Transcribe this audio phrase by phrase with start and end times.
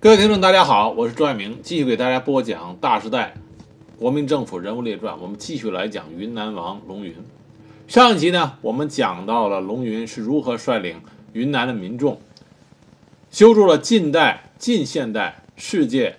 [0.00, 3.34] 各位听众，大家好，我是朱爱明，继续给大家播讲《大时代》
[4.00, 5.20] 国民政府人物列传。
[5.20, 7.12] 我们继续来讲云南王龙云。
[7.88, 11.00] 上一集呢，我们讲到了龙云是如何率领
[11.32, 12.20] 云南的民众
[13.32, 16.14] 修筑了近代、近现代世界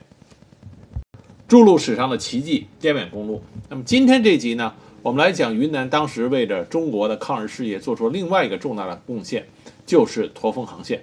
[1.47, 3.41] 筑路史上的奇迹——滇缅公路。
[3.69, 9.47] 那么今天这集呢，我们来讲云南当时为着中国的抗日事业做出了另外一个重大的贡献，
[9.85, 11.01] 就是驼峰航线。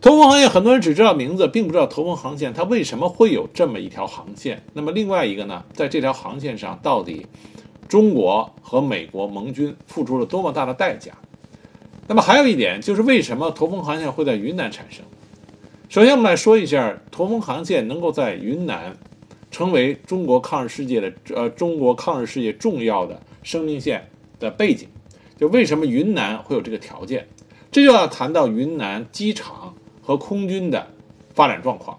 [0.00, 4.62] 驼峰航线，很多人只知道名字，并不知道驼峰航线它为什么会有这么一条航线。
[4.72, 7.26] 那么另外一个呢，在这条航线上，到底
[7.86, 11.12] 中国和美国盟军付出了多么大的代价？
[12.06, 15.04] 那么还有一点就是，为什么驼峰航线会在云南产生？
[15.90, 18.96] 首先，我们来说一下驼峰航线能够在云南
[19.50, 24.08] 成为中国抗日世界的呃中国抗日世界重要的生命线
[24.38, 24.88] 的背景，
[25.36, 27.28] 就为什么云南会有这个条件？
[27.70, 29.74] 这就要谈到云南机场。
[30.02, 30.88] 和空军的
[31.34, 31.98] 发展状况，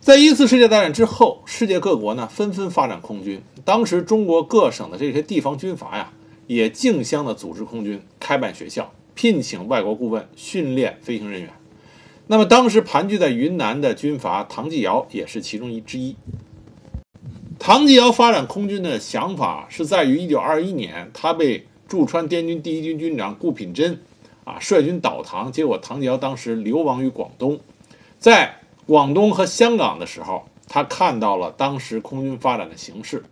[0.00, 3.40] 在一次世界大战之后，世界各国呢纷纷发展空军。
[3.64, 6.12] 当时中国各省的这些地方军阀呀，
[6.46, 11.50] 也竞相的组织空军，开办学校，聘请外国顾问训练飞行人员。
[12.26, 16.16] 那么当时盘踞在云南的军阀唐继尧也是其中一之一。
[17.58, 24.00] 唐继尧发展空军的想法是在于1921年，他被驻川滇军第一军军长顾品珍。
[24.50, 27.60] 啊，率军倒唐，结果唐继尧当时流亡于广东，
[28.18, 33.22] 在广东和香港的时候，他看到了当时空军发展的形势，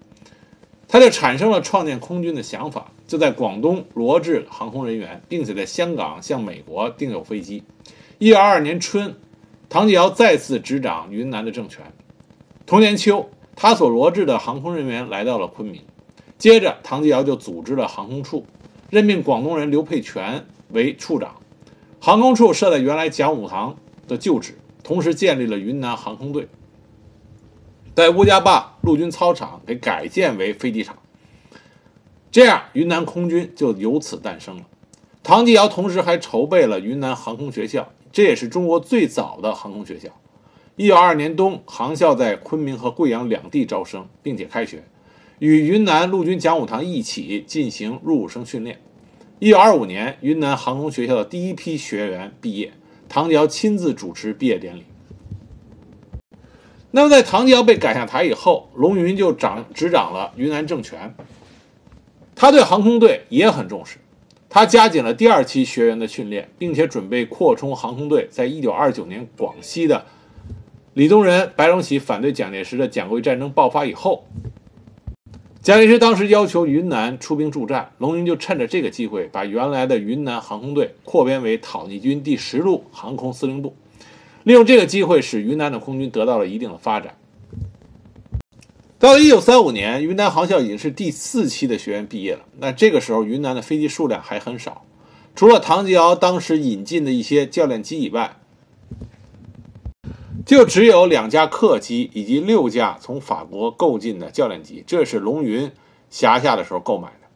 [0.87, 7.65] 他就产生了创建空军的想法，就在广东罗制航空人员，并且在香港向美国订有飞机。
[8.19, 9.17] 一九二二年春，
[9.69, 11.85] 唐继尧再次执掌云南的政权。
[12.65, 15.83] 同年秋，他所罗制的航空人员来到了昆明，
[16.39, 18.47] 接着唐继尧就组织了航空处，
[18.89, 20.47] 任命广东人刘佩全。
[20.71, 21.37] 为处长，
[22.01, 26.49] 航空处设在原来讲武堂的旧址，同时建立了云南航空队，
[27.95, 30.99] 在乌家坝陆军操场给改建为飞机场，
[32.31, 34.63] 这样云南空军就由此诞生了。
[35.23, 40.11] 唐继尧同时还筹备了云南航空学校，这也是中国最早的航空学校。
[40.77, 44.85] 一九二二年冬，航校在昆明和贵阳两地招生，并且开学，
[45.41, 48.81] 与云南陆军讲武堂一起进行入伍生训练。
[49.41, 52.73] 一九二五年，云南航空学校的第一批学员毕业，
[53.09, 54.85] 唐继尧亲自主持毕业典礼。
[56.91, 61.15] 那么，在唐继尧被赶下台以后，龙云就掌执掌了云南政权。
[62.35, 63.99] 他对航空队也很重视，
[64.49, 68.27] 他加紧了第二期学员的训练，并且准备扩充航空队。
[68.29, 70.05] 在一九二九年广西的
[70.95, 74.25] 李宗仁、白崇禧反对蒋介石的蒋桂战争爆发以后。
[75.61, 83.75] 蒋介石当时要求云南出兵助战，龙云就趁着这个机会，把原来的云南航空队扩编为讨逆军第十路航空司令部，
[84.45, 87.17] 利用这个机会，使云南的空军得到了一定的发展。
[88.99, 92.41] 到了1935年，云南航校已经是第四期的学员毕业了。
[92.59, 94.85] 那这个时候，云南的飞机数量还很少，
[95.35, 98.37] 除了唐继尧当时引进的一些教练机以外。
[100.49, 105.71] 就只有两架客机以及六架从法国购进的教练机，这是龙云
[106.09, 107.29] 辖下的时候购买的，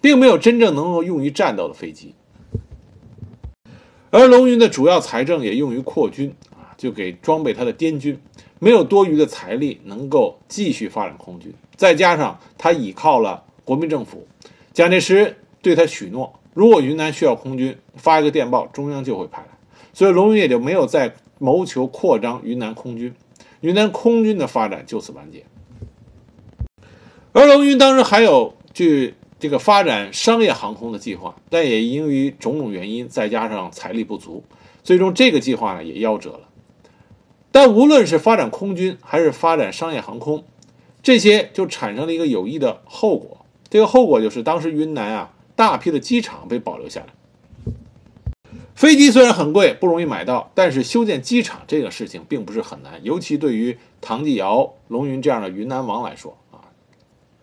[0.00, 2.14] 并没有真正能够用于战斗的飞机。
[4.10, 8.20] 而龙云的主要财政也用于扩军啊，就给装备他的滇军，
[8.60, 11.52] 没有多余的财力能够继续发展空军。
[11.74, 14.28] 再加上他倚靠了国民政府，
[14.72, 19.48] 蒋介石对他许诺，如果云南需要空军，发一个电报，中央就会派来，
[19.92, 21.12] 所以龙云也就没有在。
[21.40, 23.14] 谋求扩张云南空军，
[23.62, 25.46] 云南空军的发展就此完结。
[27.32, 34.44] 而龙云当时还有据这个发展商业航空的计划，但也因于种种原因，再加上财力不足，
[34.82, 36.48] 最终这个计划呢也夭折了。
[37.50, 40.44] 但无论是发展空军还是发展商业航空，
[41.02, 43.46] 这些就产生了一个有益的后果。
[43.70, 47.06] 这个后果就是当时云南啊大批的机场被保留下来。
[48.80, 56.72] 飞机虽然很贵，不容易买到，但是修建机场这个事情并不是很难，尤其对于唐继尧、龙云这样的云南王来说啊，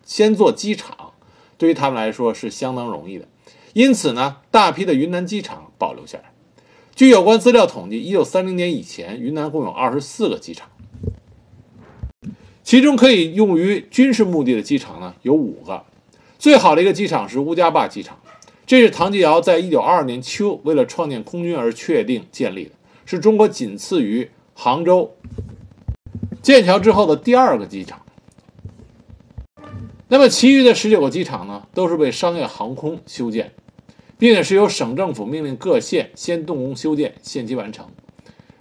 [0.04, 1.12] 先做机场
[1.56, 3.28] 对于他们来说是相当容易的。
[3.72, 6.32] 因此呢，大批的云南机场保留下来。
[6.96, 10.68] 据有关资料统计，一九三零年以前，云南共有二十四个机场，
[12.64, 15.84] 其中可以用于军事目的的机场呢有五个。
[16.36, 18.18] 最好的一个机场是乌家坝机场。
[18.68, 22.72] 这是唐继尧在一九二二年秋为了创建空军而确定建立的，
[23.06, 25.16] 是中国仅次于杭州、
[26.42, 28.02] 剑桥之后的第二个机场。
[30.08, 33.54] 那么，其余的十九个机场呢，都是为商业航空修建，
[34.18, 37.86] 并且是由省政府命令各县先动工修建，限期完成。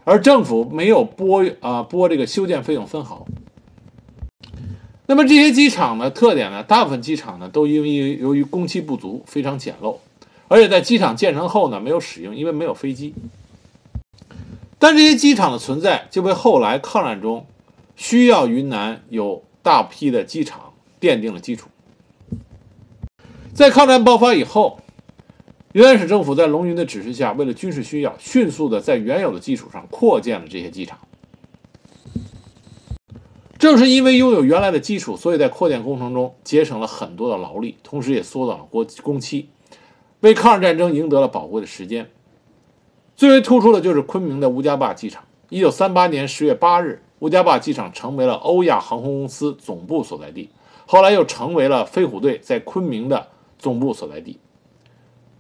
[0.06, 3.27] 而政府没有拨啊拨这个修建费用分毫。
[5.09, 9.95] 那么这些机场的特点呢，大部分机场呢都因为由于工期不足，非常简陋，
[10.50, 13.13] 而且在机场建成后呢没有使用，因为没有飞机。
[14.77, 17.48] 但这些机场的存在，就为后来抗战中
[17.95, 21.69] 需要云南有大批的机场奠定了基础。
[23.53, 24.81] 在抗战爆发以后，
[25.71, 31.00] 云南省政府在龙云的指示下，为了军事需要，迅速的在原有的基础上扩建了这些机场。
[33.67, 39.49] 正是因为拥有原来的基础，所以在扩建工程中节省了很多的劳力，同时也缩短了工工期，
[40.21, 42.09] 为抗日战争赢得了宝贵的时间。
[43.17, 45.25] 最为突出的就是昆明的乌家坝机场。
[45.49, 50.49] 一九三八年十月八日，乌家坝机场成为了欧亚航空公司总部所在地，
[50.85, 53.27] 后来又成为了飞虎队在昆明的
[53.59, 54.39] 总部所在地。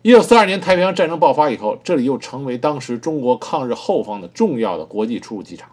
[0.01, 5.69] 一九四二年太平洋战争爆发以后，这里又成为当时中国抗日后方的重要的国际出入机场。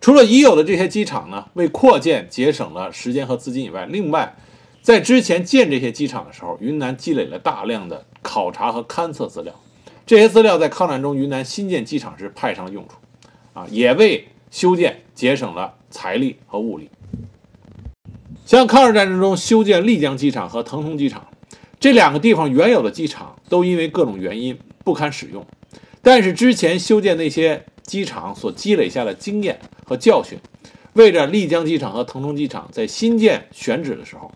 [0.00, 4.36] 除了已有的这些机场呢，为扩建节省了时间和资金以外，另外，
[4.82, 8.04] 在之前建这些机场的时候，云南积累了大量的。
[8.20, 9.54] 考察和勘测资料，
[10.04, 12.96] 这些资料在抗战中云南新建机场时派上了用处，
[13.54, 16.90] 啊，也为修建节省了财力和物力。
[18.44, 21.28] 像抗日战争中修建丽江机场和腾冲机场
[21.78, 25.46] 这两个地方原有的机场都因为各种原因不堪使用，
[26.02, 30.38] 但是之前修建那些机场所积累下的经验和教训，
[30.92, 34.30] 为着丽江机场和腾冲机场在新建选址的时候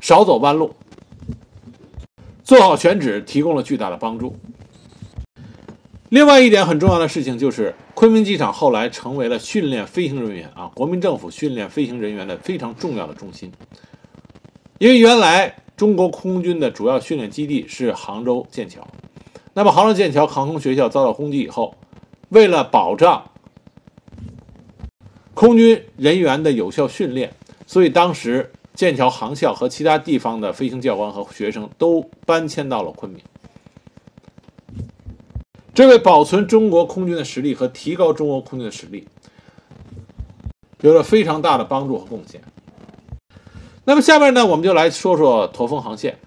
[0.00, 0.72] 少走弯路。
[2.44, 4.36] 做好选址提供了巨大的帮助。
[6.10, 13.50] 另外一点很重要的事情就是，昆明机场后来成为了训练飞行人员啊，国民政府训练飞行人员的非常重要的中心。
[14.78, 18.86] 因为原来中国空军的主要训练基地是杭州剑桥，
[19.54, 21.74] 那么杭州剑桥航空学校遭到攻击以后，
[22.28, 23.30] 为了保障
[25.34, 27.32] 空军人员的有效训练，
[27.66, 28.50] 所以当时。
[28.74, 33.20] 剑桥航校和其他地方的飞行教官和学生都搬迁到了昆明，
[35.74, 39.06] 这为保存中国空军的实力和提高中国空军的实力
[40.80, 42.40] 有了非常大的帮助和贡献。
[43.84, 46.18] 那么下面呢，我们就来说说驼峰航线。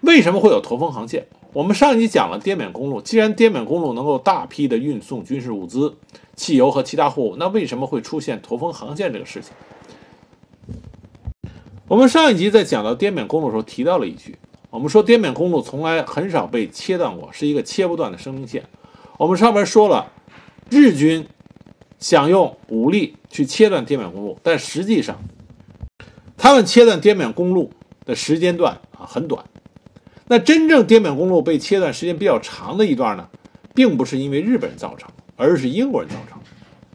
[0.00, 1.26] 为什么会有驼峰航线？
[1.52, 5.94] 我们上一集讲了滇缅公路，既然滇缅公路能够大批的运送军事物资、
[6.36, 9.52] 汽油和其他货物，那为什么会出现驼峰航线这个事情？
[11.86, 14.38] 我们上一集在讲到滇缅公路的时候提到了一句，
[14.70, 18.64] 我们说滇缅公路从来很少被切断过，是一个切不断的生命线。
[19.18, 20.10] 我们上面说了，
[20.70, 21.26] 日军
[21.98, 25.18] 想用武力去切断滇缅公路，但实际上
[26.36, 27.70] 他们切断滇缅公路
[28.04, 29.44] 的时间段啊很短。
[30.26, 33.28] 那真正滇缅公路被切断时间比较长的一段呢，
[33.74, 36.38] 并不是因为日本人造成，而是英国人造成。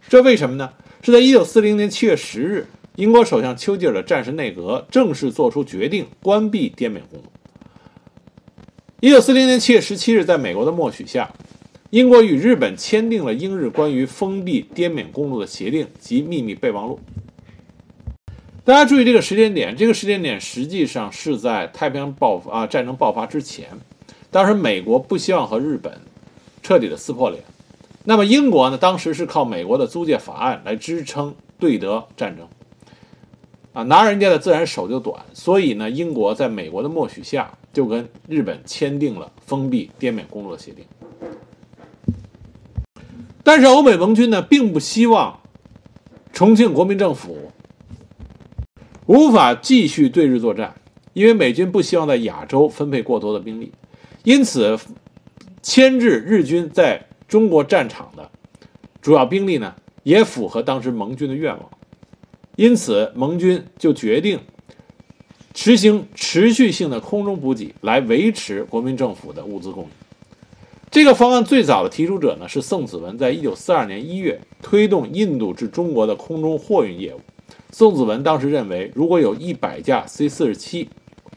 [0.07, 0.71] 这为什么呢？
[1.01, 2.67] 是在一九四零年七月十日。
[2.95, 7.25] 英国首相丘吉尔的战时内阁正式作出决定，关闭滇缅公路。
[8.99, 11.31] 一九四零年七月十七日，在美国的默许下，
[11.91, 16.99] 英国与日本签订了英日关于封闭滇缅公路的协定及秘密备忘录。
[18.65, 23.69] 大家注意这个时间点，这个时间点实际上是在太平洋爆发啊战争爆发之前。
[24.29, 26.01] 当时美国不希望和日本
[26.61, 27.41] 彻底的撕破脸，
[28.05, 32.47] 那么英国呢，当时是靠美国的租借法案来支撑对德战争。
[33.71, 40.83] 啊，拿人家的自然手就短，所以呢，英国在美国的默许下，就跟日本签订了封闭滇缅公路的协定。
[43.43, 45.39] 但是欧美盟军呢，并不希望
[46.33, 47.51] 重庆国民政府
[49.05, 50.73] 无法继续对日作战，
[51.13, 53.71] 因为美军不希望在亚洲分配过多的兵力，
[54.23, 54.79] 因此
[55.61, 58.29] 牵制日军在中国战场的
[59.01, 61.69] 主要兵力呢，也符合当时盟军的愿望。
[62.57, 64.39] 因此，盟军就决定
[65.55, 69.89] 实行持续性的空中补给，来维持国民政府的物资供应。
[70.91, 77.21] 这个方案最早的提出者呢是宋子文，在一九四二年一月推动印度至中国的空中货运业务。
[77.71, 80.89] 宋子文当时认为，如果有一百架 C 四十七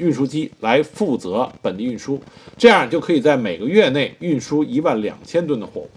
[0.03, 2.21] 运输机来负责本地运输，
[2.59, 5.91] 这样就可以在每个月内运输一万两千吨的货物。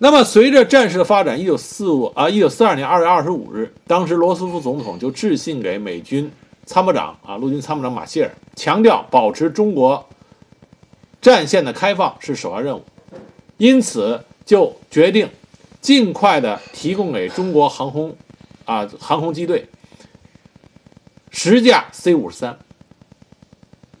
[0.00, 6.30] 那么，随着战事的发展，一九四五啊，一九四二年二月二十五日，当时罗斯福总统就致信给美军
[6.66, 10.06] 参谋长啊，陆军参谋长马歇尔，强调保持中国
[11.20, 12.82] 战线的开放是首要任务，
[13.56, 15.28] 因此就决定
[15.80, 18.14] 尽快的提供给中国航空
[18.64, 19.66] 啊航空机队
[21.40, 22.58] 十架 C 五十三。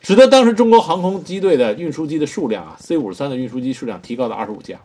[0.00, 4.80] 使得当时中国航空机队的运输机的数量啊，C 五十三的运输机数量提高到二十五架。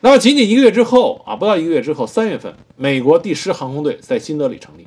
[0.00, 4.86] 那么仅仅一个月之后啊，不到一个月之后，三月份，美国第十航空队在新德里成立，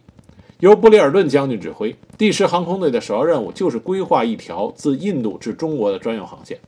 [0.62, 1.94] 由布里尔顿将军指挥。
[2.18, 6.60] 第十航空队的首要任务就是规划一条自印度至中国的专用航线。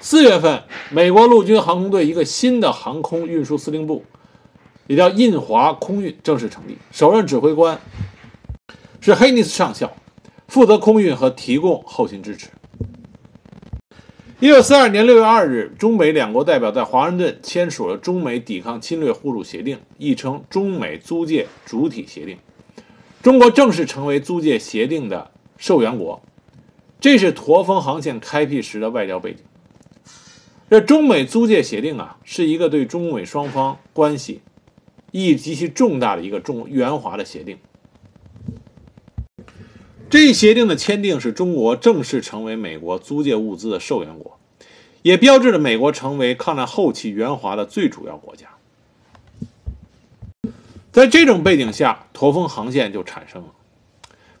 [0.00, 4.02] 四月份，美国陆军航空队一个新的航空运输司令部，
[4.86, 6.76] 也叫印华空运，正式成立。
[6.92, 7.80] 首任指挥官
[9.00, 9.96] 是黑尼斯上校，
[10.48, 12.48] 负责空运和提供后勤支持。
[14.40, 22.36] 一九四二年六月二日，中美两国代表在华盛顿签署了中美抵抗侵略互助协定，亦称中美租借主体协定。
[23.22, 26.20] 中国正式成为租借协定的受援国，
[27.00, 29.40] 这是驼峰航线开辟时的外交背景。
[30.68, 34.42] 这中美租借协定啊，是一个对中美双方关系
[35.14, 37.58] 意义极其重大的一个中援华的协定。
[40.10, 44.36] 这一协定的签订使中国正式成为美国租借物资的受援国，
[45.02, 48.48] 也标志着美国成为抗战后期援华的最主要国家。
[50.90, 53.50] 在这种背景下，驼峰航线就产生了。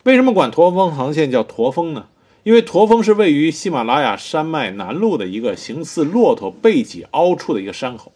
[0.02, 2.06] 为什么管驼峰航线叫驼峰呢？
[2.42, 8.10] 因为驼峰是位于喜马拉雅山脉南麓的一个形似骆驼背脊凹处的一个山口，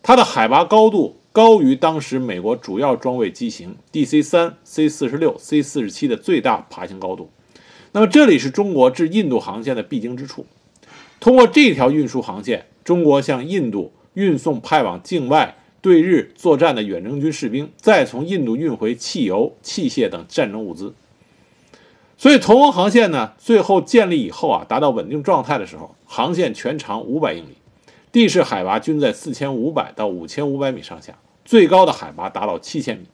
[0.00, 1.17] 它的海拔高度。
[1.32, 7.30] 高于当时美国主要装备机型 DC 三、C 四十六、C 四十七的最大爬行高度。
[7.92, 10.46] 那么这里是中国至印度航线的必经之处。
[11.20, 20.94] 通过这条运输航线，中国向印度运送派往境外对日作战的远征军士兵，再从印度运回汽油、器械等战争物资。
[22.16, 27.57] 所以，同盟航线呢，最后建立以后啊，达到稳定状态的时候，航线全长五百英里，
[28.10, 31.18] 地势海拔均在四千五百到五千五百米上下。
[31.44, 33.06] 最高的海拔达到七千米，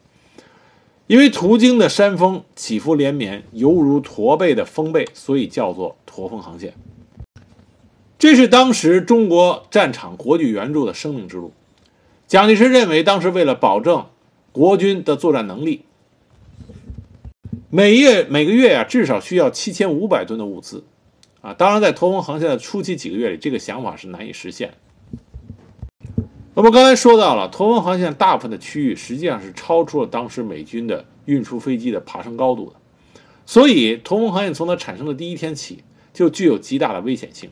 [1.06, 6.74] 因为途经的山峰起伏连绵，犹如驼背的峰背，所以叫做驼峰航线。
[8.18, 11.52] 这是当时中国战场国际援助的生命之路。
[12.26, 14.06] 蒋介石认为，当时为了保证
[14.50, 15.84] 国军的作战能力，
[17.70, 20.82] 每月每个月啊，至少需要七千五百吨的物资。
[21.40, 24.72] 啊，当然，在驼峰航线的初期几个月里，这个想法是难以实现。
[26.56, 32.76] 那么刚才说到了，驼峰航线大部分的区域实际上是超出了当时美军的运输飞机的爬升高度的，
[33.44, 35.82] 所以驼峰航线从它产生的第一天起
[36.12, 37.50] 就具有极大的危险性。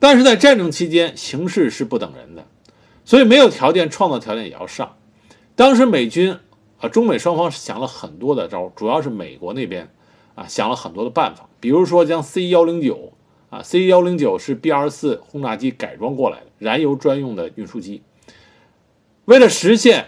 [0.00, 2.44] 但是在战争期间，形势是不等人的，
[3.04, 4.96] 所以没有条件创造条件也要上。
[5.54, 6.36] 当时美军
[6.80, 9.88] 啊，中美双方想了很多的招，主要是美国那边
[10.34, 13.12] 啊想了很多的办法，比如说将 C 幺零九。
[13.54, 18.02] 啊，C 幺零九是 B 二四轰炸机改装过来的燃油专用的运输机。
[19.26, 20.06] 为了实现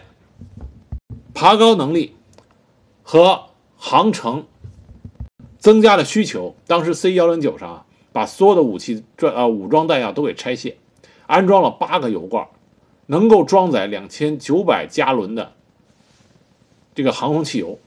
[1.33, 2.17] 爬高能力
[3.05, 4.47] 和航程
[5.61, 10.77] 增加的需求，当时 C 幺零九上啊，把所有的武器装啊武装弹药都给拆卸，
[11.29, 12.49] 安装了八个油罐，
[13.07, 15.53] 能够装载两千九百加仑的
[16.97, 17.79] 这个航空汽油。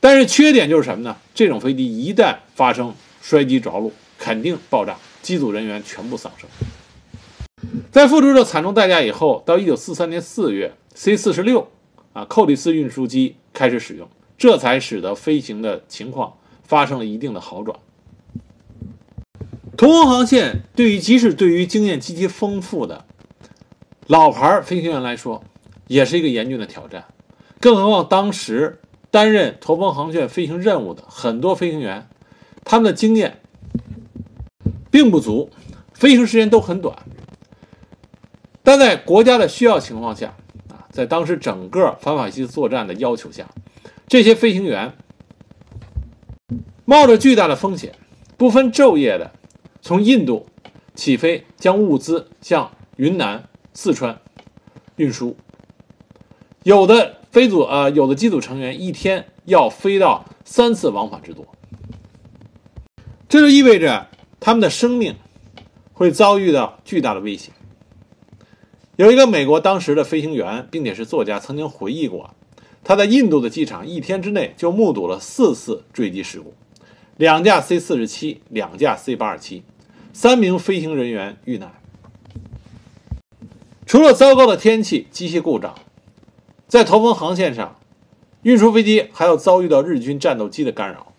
[0.00, 1.16] 但是缺点就是什么呢？
[1.32, 3.92] 这种飞机一旦发生摔机着陆，
[4.22, 6.48] 肯定爆炸，机组人员全部丧生。
[7.90, 11.66] 在付出了惨重代价以后，到一九四三年四月，C 四十六
[12.12, 17.76] 啊，寇里斯运输机开始使用，这才使得飞行的情况发生了一定的好转。
[19.76, 23.04] 驼峰航线对于即使对于经验极其丰富的
[24.06, 25.42] 老牌飞行员来说，
[25.88, 27.06] 也是一个严峻的挑战。
[27.58, 28.78] 更何况当时
[29.10, 32.08] 担任驼峰航线飞行任务的很多飞行员，
[32.62, 33.40] 他们的经验。
[34.92, 35.50] 并不足，
[35.94, 36.94] 飞行时间都很短。
[38.62, 40.36] 但在国家的需要情况下，
[40.68, 43.48] 啊，在当时整个反法西斯作战的要求下，
[44.06, 44.92] 这些飞行员
[46.84, 47.94] 冒着巨大的风险，
[48.36, 49.32] 不分昼夜的
[49.80, 50.46] 从印度
[50.94, 54.20] 起飞，将物资向云南、四川
[54.96, 55.36] 运输。
[56.64, 61.46] 有的飞组啊，有的机组成员一天要飞到三次往返之多，
[63.26, 64.08] 这就意味着。
[64.44, 65.14] 他们的生命
[65.92, 67.54] 会遭遇到巨大的危险。
[68.96, 72.34] 有一个美国当时的飞行员，并且是作家，曾经回忆过，
[72.82, 76.54] 他在印度的机场一天之内就目睹了四次坠机事故，
[77.16, 79.62] 两架 C 四十七，两架 C 八二七，
[80.12, 81.72] 三名飞行人员遇难。
[83.86, 85.72] 除了糟糕的天气、机械故障，
[86.66, 87.78] 在驼峰航线上，
[88.42, 91.11] 运输飞机还要遭遇到日军战斗机的干扰。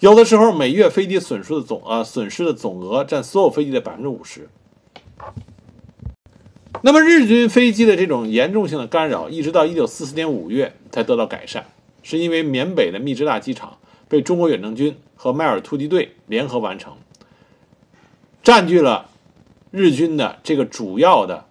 [0.00, 4.48] 有的时候，每月飞机损失的总啊损失的总额占所有飞机的百分之五十。
[6.82, 11.66] 那么日军飞机的这种严重性的干扰，一直到一九四四年五月才得到改善。
[12.02, 16.94] 是因为缅北的密支大机场被中国远征军和迈尔突击队联合完成，
[18.42, 19.08] 占据了
[19.70, 21.46] 日军的这个主要的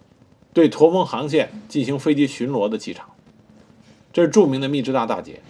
[0.52, 3.08] 对驼峰航线进行飞机巡逻的机场。
[4.12, 5.40] 这是著名的密支大大捷。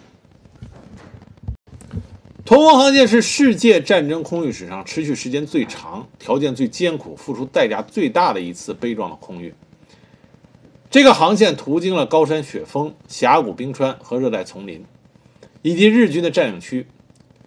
[2.45, 9.55] 驼峰航线是世界战争空运史上持续时间最长、条件最艰苦、付出代价最大的一次悲壮的空运。
[10.91, 14.85] 这个航线途经了高山雪峰、峡谷冰川和热带丛林，
[15.63, 16.87] 以及日军的占领区。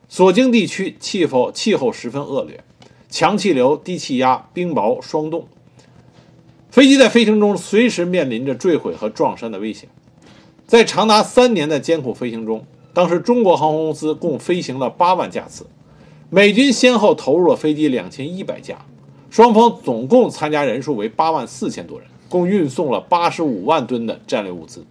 [0.10, 2.64] 所经地区气候气候十分恶劣，
[3.08, 5.48] 强气流、低气压、冰雹霜冻，
[6.72, 9.90] 飞机在飞行中随时面临着坠毁和撞山的危险。
[10.66, 12.66] 在长达三年的艰苦飞行中，
[12.98, 15.68] 当时中国航空公司共飞行了八万架次，
[16.32, 18.88] 美军先后投入了飞机两千一百架，
[19.30, 22.08] 双方总共参加人数为八万四千多人。
[22.28, 24.84] 共运送了八十五万吨的战略物资，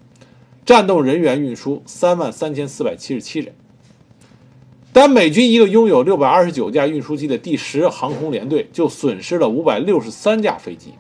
[0.65, 3.53] 战斗人员运输三万三千四百七十七人。
[4.93, 10.93] 单美军一个拥有六百二十九架运输机的第十航空联队就损失了五百六十三架飞机。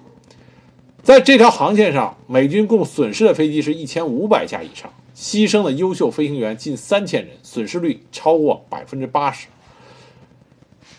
[1.04, 9.46] 在这条航线上，美军共损失的飞机是一千五百架以上，牺牲的优秀飞行员近三千人，损失率超过百分之八十。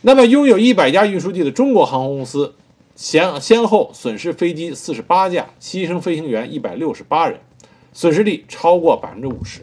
[0.01, 2.55] 那么，拥有一百架运输机的中国航空公司。
[2.95, 7.39] 先先后损失飞机四十八架，牺牲飞行员一百六十八人，
[7.93, 9.62] 损失率超过百分之五十。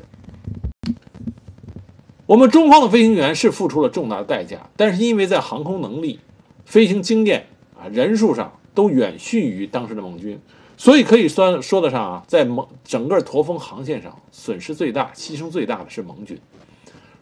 [2.27, 6.21] 我们中方的飞行员是付出了重大的代价，但是因为在航空能力、
[6.65, 7.47] 飞行经验
[7.77, 10.39] 啊人数上都远逊于当时的盟军，
[10.85, 16.39] 所以可以算说得上啊，在盟整个驼峰航线上损失最大、牺牲最大的是盟军。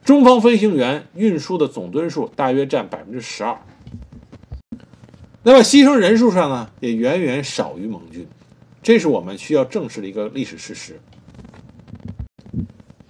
[0.05, 3.57] 中方飞行员运输的总吨数大约占百分之十二。
[5.45, 8.27] 那么牺牲人数上呢，也远远少于盟军，
[8.83, 10.99] 这是我们需要正视的一个历史事实。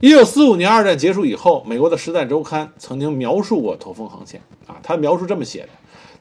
[0.00, 5.68] 一九四五年二战结束以后，美国的《时代周刊》曾经描述过驼峰航线啊，他描述这么写的：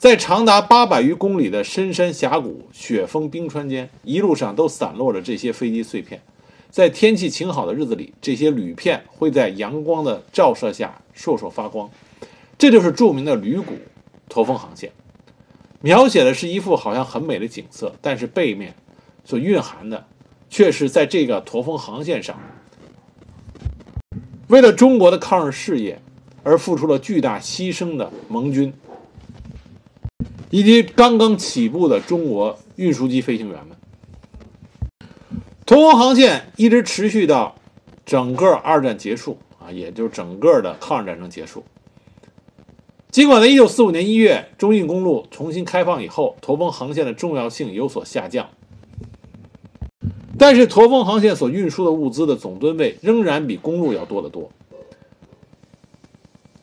[0.01, 6.24] 在长达八百余公里的深山峡谷、雪峰冰川间，一路上都散落着这些飞机碎片。
[6.72, 11.87] 在天气晴好的日子里，这些铝片会在阳光的照射下烁烁发光，
[12.57, 13.75] 这就是著名的铝谷
[14.27, 14.92] 驼峰航线。
[15.81, 18.74] 描写的是一幅好像很美的景色，但是背面
[19.24, 20.07] 所蕴含的
[20.50, 22.40] 却是在这个驼峰航线上，
[24.48, 26.01] 为了中国的抗日事业
[26.42, 28.74] 而付出了巨大牺牲的盟军，
[30.51, 33.75] 以及刚刚起步的中国运输机飞行员们。
[35.66, 37.55] 驼峰航线一直持续到
[38.05, 41.64] 整个二战结束啊，也就是整个的抗日战争结束。
[43.09, 48.50] 尽管在1945年1月中印公路重新开放以后，驼峰航线的重要性有所下降，
[50.37, 54.51] 但是驼峰航线所运输的物资的总吨位仍然比公路要多得多。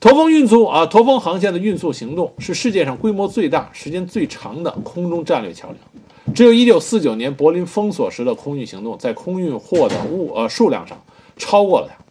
[0.00, 10.96] 驼峰运输啊，驼峰航线的运输行动是世界上规模最大、时间最长的空中战略桥梁，只有一九四九年柏林封锁时的空运行动在空运货的物呃数量上
[11.36, 12.04] 超过了它。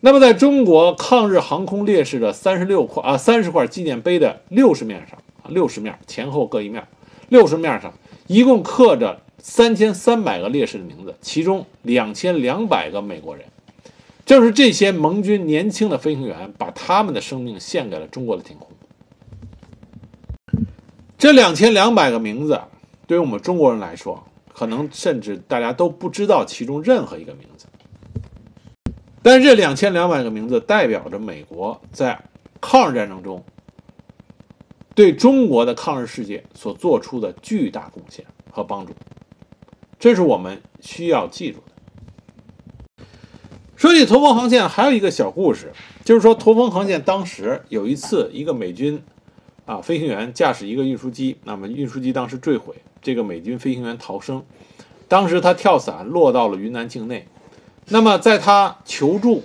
[0.00, 6.82] 那么，在中国抗日航空烈士的三十六块啊三十块纪念碑的六十面上啊六十面前后各一面，
[7.28, 7.92] 六十面上
[8.28, 13.44] 一共刻着三千三百个烈士的名字，其中两千两百个美国人。
[14.30, 18.70] 正是这些盟军年轻的飞行员，把他们的生命献给了中国的天空。
[21.18, 22.60] 这两千两百个名字，
[23.08, 24.22] 对于我们中国人来说，
[24.54, 27.66] 可能甚至大家都不知道其中任何一个名字。
[29.20, 32.22] 但是这两千两百个名字代表着美国在
[32.60, 33.44] 抗日战争中
[34.94, 38.92] 对中国的抗日事业所做出的巨大贡献和帮助，
[39.98, 41.72] 这是我们需要记住的。
[43.80, 45.72] 说起驼峰航线，还有一个小故事，
[46.04, 49.02] 就是说驼峰航线当时有一次，一个美军
[49.64, 54.44] 啊飞行员驾驶一个运输机，那么运输机当时坠毁，这个美军飞行员逃生，
[55.08, 57.26] 当时他跳伞落到了云南境内。
[57.88, 59.44] 那么，在他求助、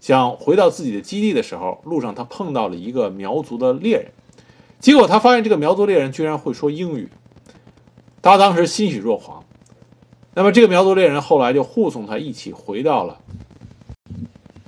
[0.00, 4.10] 想回到自己的基地的时候，路上他碰到了一个苗族的猎人，
[4.80, 7.08] 结果他发现这个苗族猎人居然会说英语，
[8.20, 9.44] 他当时欣喜若狂。
[10.34, 13.20] 那么，这个苗族猎人后来就护送他一起回到了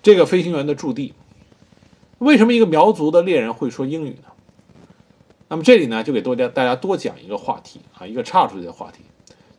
[0.08, 1.12] 这个飞行员的驻地。
[2.16, 4.28] 为什么一个苗族的猎人会说英语呢？
[5.48, 9.00] 那么这里呢，就给大家大家多讲一个话题啊，一个岔出去的话题，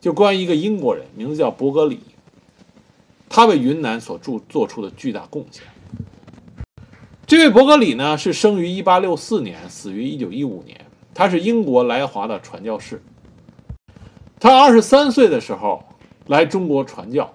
[0.00, 2.00] 就关于一个英国人，名字叫伯格里。
[3.28, 5.62] 他为云南所做做出的巨大贡献。
[7.28, 10.80] 这位伯格里呢，是生于1864年，死于1915年。
[11.14, 13.00] 他是英国来华的传教士。
[14.40, 15.84] 他23岁的时候
[16.26, 17.32] 来中国传教。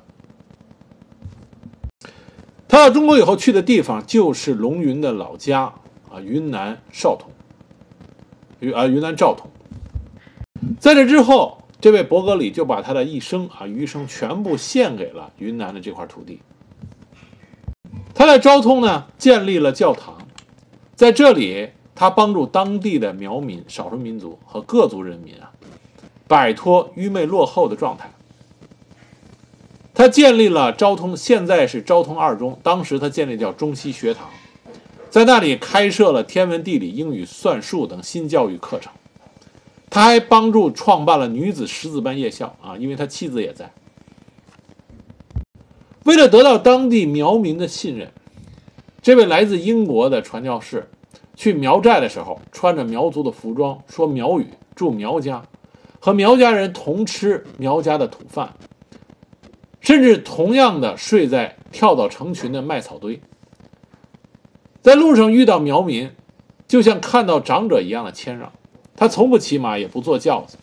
[2.75, 5.73] 他到中国以后去的地方就是龙云的老家
[6.11, 7.29] 啊，云南昭通，
[8.59, 9.49] 云啊云南昭通。
[10.77, 16.41] 在这之后，这位伯格里就把他的一生啊余生全部献给了云南的这块土地。
[18.13, 20.17] 他在昭通呢建立了教堂，
[20.95, 25.49] 在这里他帮助当地的苗民、少数民族和各族人民啊
[26.27, 28.11] 摆脱愚昧落后的状态。
[29.95, 34.29] 他建立了昭通，现在是昭通二中，当时他建立叫中西学堂，
[35.10, 38.91] 在那里开设了天文、地理、英语、算术等新教育课程。
[39.89, 43.71] 他还帮助创办了女子识字班夜校啊，因为他妻子也在。
[46.03, 48.12] 为了得到当地苗民的信任，
[49.01, 50.89] 这位来自英国的传教士
[51.36, 55.41] 去苗寨的时候，穿着苗族的服装，说苗语，住苗家，
[56.01, 58.53] 和苗家人同吃苗家的土饭。
[59.86, 63.21] 甚至同样的睡在跳蚤成群的麦草堆，
[64.82, 66.10] 在路上遇到苗民，
[66.67, 68.52] 就像看到长者一样的谦让。
[68.95, 70.58] 他从不骑马，也不坐轿子，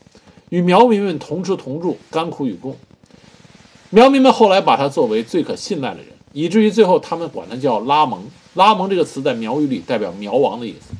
[0.48, 2.76] 与苗民们同吃同住，甘苦与共。
[3.90, 8.28] 苗民们后来把他作为最可信赖的人，以至于最后他们管他叫拉蒙。
[8.54, 10.94] 拉蒙这个词在苗语里代表苗王的意思。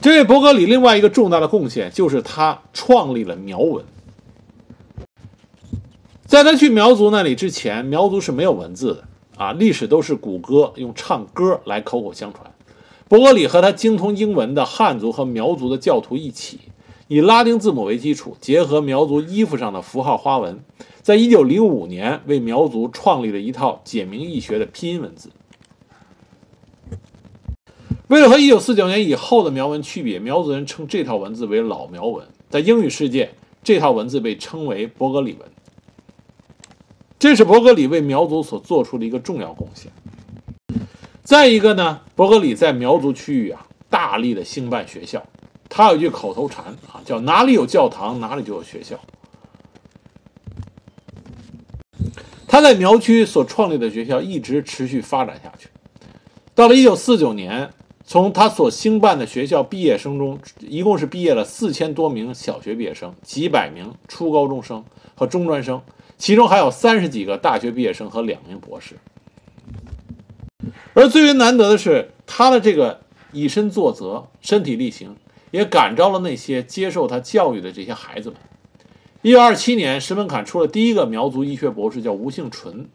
[0.00, 3.84] 这位伯格里另外一个重大的贡献就是他创立了苗文。
[6.32, 9.04] 在他去苗族那里之前，苗族是没有文字的
[9.36, 12.50] 啊，历史都是古歌，用唱歌来口口相传。
[13.06, 16.58] 伯格里和他精通英文的汉族和苗族的教徒一起，
[17.06, 20.58] 以拉丁字母为基础，结合苗族衣服上的符号花纹，
[21.02, 25.28] 在一九零五年为苗族创立了一套简明易学的拼音文字。
[28.08, 32.26] 为了和一九四九年以后的苗文区别，苗族人称这套文字为老苗文。
[32.48, 35.51] 在英语世界，这套文字被称为伯格里文。
[37.22, 39.92] 这是伯格里为苗族所做出的一个重要贡献。
[41.22, 45.24] 再一个呢，伯格里在苗族区域啊，大力的兴办学校。
[45.68, 48.98] 他有一句口头禅啊，叫“哪里有教堂，哪里就有学校”。
[52.48, 55.68] 他在苗区所创立的学校一直持续发展下去。
[56.56, 57.70] 到了1949年，
[58.04, 64.84] 从他所兴办的学校毕业生中，一共是毕业了四千多名小学毕业生，几百名初高中生
[65.14, 65.80] 和中专生。
[66.18, 68.96] 其中还有三十几个大学毕业生和两名博士，
[70.94, 73.00] 而最为难得的是，他的这个
[73.32, 75.16] 以身作则、身体力行，
[75.50, 78.38] 也感召了那些接受他教育的这些孩子们。
[79.22, 82.88] 一九二七年，石门坎出了第一个苗族医学博士，叫吴庆纯。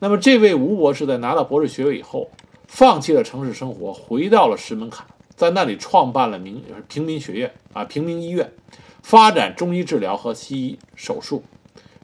[0.00, 2.28] 那么，这位吴博士在拿到博士学位以后，
[2.66, 8.52] 放弃了城市生活，回到了石门坎，在那里创办了民平民学院啊，平民医院，
[9.02, 11.42] 发展中医治疗和西医手术。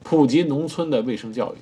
[0.03, 1.59] 普及农村的卫生教育，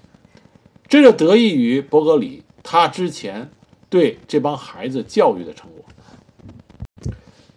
[0.88, 3.50] 这就得益于伯格里他之前
[3.90, 5.84] 对这帮孩子教育的成果。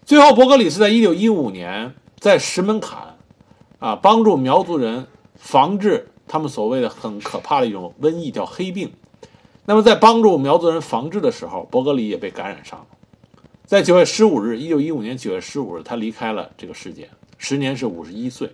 [0.03, 3.15] 最后，伯格里是在1915年在石门坎，
[3.77, 8.91] 啊，帮助苗族人防治他们所谓的很可怕的一种瘟疫，叫黑病。
[9.65, 12.85] 那么，在帮助苗族人防治的时候，伯格里也被感染上了。
[13.65, 18.51] 在9月15日，1915年9月15日，他离开了这个世界，时年是51岁。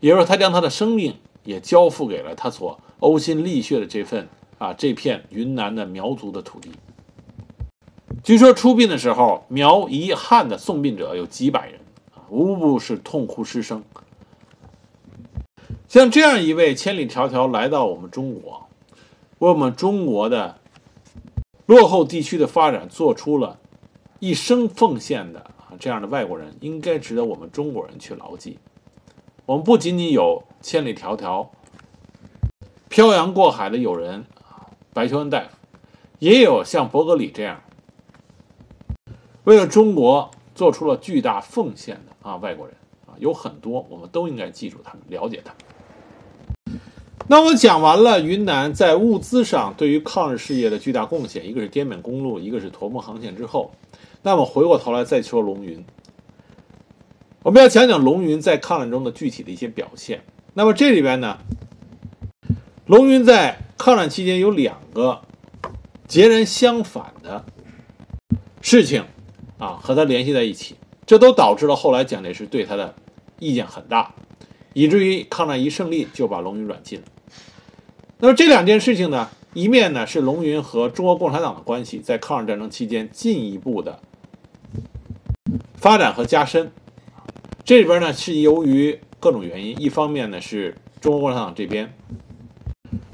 [0.00, 1.14] 也就是说，他将他的生命。
[1.46, 6.72] 也交付给了他所呕心沥血的这份啊这片云南的苗族的土地。
[8.24, 11.78] 据说出殡的时候，苗彝汉的送殡者有几百人，
[12.28, 13.84] 无不是痛哭失声。
[15.86, 18.66] 像这样一位千里迢迢来到我们中国，
[19.38, 20.58] 为我们中国的
[21.66, 23.58] 落后地区的发展做出了
[24.18, 28.58] 一生奉献的啊这样的外国人，应该值得我们中国人去牢记。
[29.44, 31.48] 我们不仅仅有千里迢迢
[32.88, 35.48] 漂洋过海的友人啊，白求恩大夫，
[36.18, 37.60] 也有像伯格里这样
[39.44, 42.74] 为了中国做出了巨大奉献的啊外国人
[43.06, 45.75] 啊，有很多，我们都应该记住他们，了解他们。
[47.28, 53.72] 那我讲完了云南在物资上对于抗日事业的巨大贡献，一个是滇缅公路，一个是驼峰航线之后，
[54.22, 55.84] 那么回过头来再说龙云。
[57.42, 60.22] 我们要讲讲龙云在抗战中的具体的一些表现。
[60.54, 61.38] 那么这里边呢，
[62.86, 65.20] 龙云在抗战期间有两个
[66.06, 67.44] 截然相反的
[68.60, 69.04] 事情
[69.58, 72.94] 啊，和他联系在一起，这都导致了后来蒋介石对他的
[73.40, 74.14] 意见很大，
[74.74, 77.06] 以至于抗战一胜利就把龙云软禁了。
[78.18, 84.00] 那么这两件事情呢，一面呢是龙云和中国共产党的关系在抗日战争期间进一步的
[85.74, 86.72] 发展和加深。
[87.62, 91.92] 这里边呢是由于各种原因，一方面呢是中国共产党这边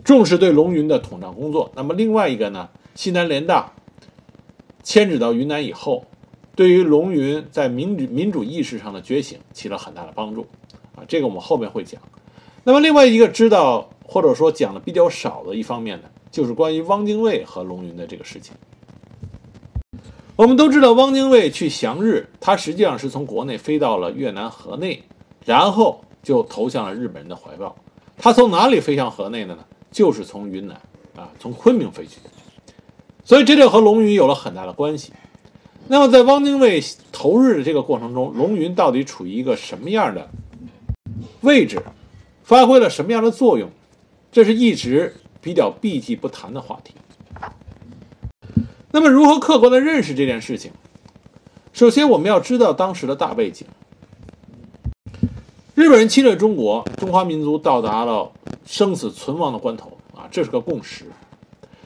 [0.04, 1.72] 重视对龙云的统战工作。
[1.74, 3.72] 那么另外一个呢，西南联大
[4.84, 6.04] 迁址到云南以后，
[6.54, 10.46] 对于龙云在民主民主意识上的觉醒起了很大的帮助。
[10.94, 12.00] 啊，这个我们后面会讲。
[12.64, 18.52] 那么另外一个知道或者说讲的比较少的一方面呢，就是关于汪精卫和龙云的这个事情。
[20.36, 25.02] 我们都知道，汪精卫去降日，他实际上是从国内飞到了越南河内，
[25.46, 27.74] 然后就投向了日本人的怀抱。
[28.18, 29.64] 他从哪里飞向河内的呢？
[29.90, 30.78] 就是从云南
[31.16, 32.18] 啊，从昆明飞去。
[33.24, 35.12] 所以这就和龙云有了很大的关系。
[35.88, 40.28] 那么在汪精卫投日的这个过程中，龙云到底处于一个什么样的
[41.40, 41.82] 位置，
[42.42, 43.70] 发挥了什么样的作用？
[44.32, 46.94] 这是一直比较避忌不谈的话题。
[48.90, 50.72] 那么，如何客观的认识这件事情？
[51.74, 53.66] 首先，我们要知道当时的大背景。
[55.74, 58.32] 日本人侵略中国，中华民族到达了
[58.64, 61.04] 生死存亡的关头啊，这是个共识。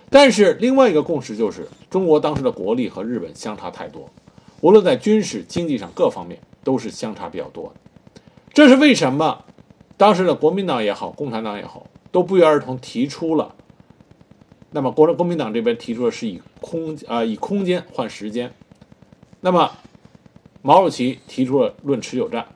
[0.09, 4.09] 但是，另外一个共识就是，中国当时的国力和日本相差太多，
[4.61, 8.21] 无论在军事、经济上各方面都是相差比较多的。
[8.53, 9.45] 这是为什么？
[9.97, 13.55] 当时的国民党也好，共产党也好，都不约而同提出了。
[14.71, 18.53] 那么，国国民党这边提出的是以空啊以空间换时间，
[19.41, 19.71] 那么
[20.61, 22.47] 毛主席提出了论持久战。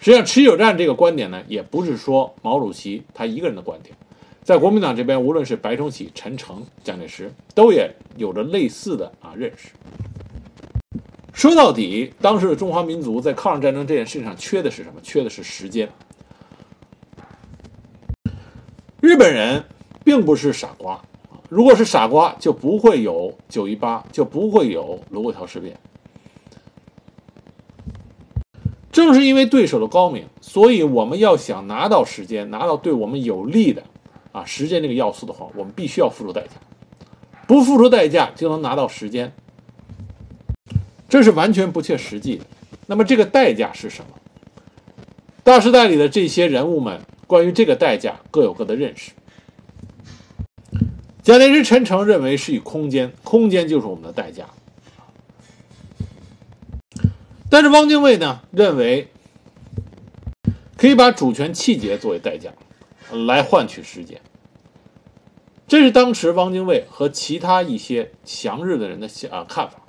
[0.00, 3.96] 实际上，持久战这个观点呢，也不是说毛主席他一个人的观点，
[4.42, 9.70] 在国民党这边，无论是白崇禧、陈诚、蒋介石，都也有着类似的啊认识。
[11.32, 15.00] 说到底，当时的中华民族在抗日战争这件事情上缺的是什么？
[15.02, 15.88] 缺的是时间。
[19.06, 19.62] 日本人
[20.02, 21.00] 并不是傻瓜。
[21.48, 25.78] 如果是傻瓜，就不会有九一八，就不会有卢沟桥事变。
[28.90, 33.84] 正是因为对手的高明，所以我们要想拿到时间，拿到对我们有利的
[34.32, 36.54] 啊时间这个要素的话，我们必须要付出代价。
[37.46, 39.32] 不付出代价就能拿到时间，
[41.08, 42.44] 这是完全不切实际的。
[42.86, 44.18] 那么这个代价是什么？
[45.44, 49.12] 大时代里的这些人物们关于这个代价各有各的认识。
[51.22, 54.46] 蒋介石、陈诚认为是以空间，空间就是我们的代价。
[57.50, 59.08] 但是汪精卫呢，认为
[60.76, 62.52] 可以把主权气节作为代价，
[63.26, 64.20] 来换取时间。
[65.66, 69.85] 这是当时汪精卫和其他一些降日的人的啊看法。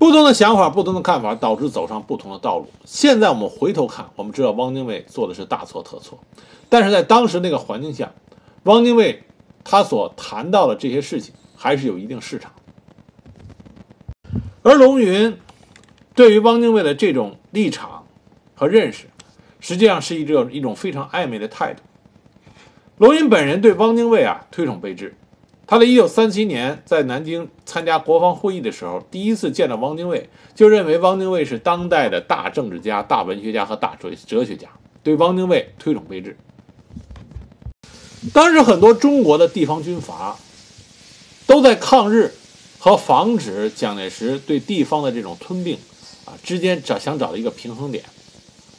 [0.00, 2.66] 不同的想法、不同的看法，导致走上不同的道路。
[2.84, 6.18] 现在我们回头看，我们知道汪精卫做的是大错特错。
[6.68, 8.10] 但是在当时那个环境下，
[8.64, 9.22] 汪精卫。
[9.62, 12.50] 他所谈到的这些事情还是有一定市场，
[14.62, 15.36] 而龙云
[16.14, 18.06] 对于汪精卫的这种立场
[18.54, 19.04] 和认识，
[19.60, 21.82] 实际上是一种一种非常暧昧的态度。
[22.96, 25.14] 龙云本人对汪精卫啊推崇备至，
[25.70, 34.68] 他在一九三七年在南京参加国防会议的时候，第一次见到汪精卫，就认为汪精卫是当代的大政治家、大文学家和大哲哲学家，
[35.04, 36.36] 对汪精卫推崇备至。
[38.34, 40.36] 当时很多中国的地方军阀
[41.46, 42.34] 都在抗日
[42.80, 45.78] 和防止蒋介石对地方的这种吞并
[46.24, 48.02] 啊之间找想找到一个平衡点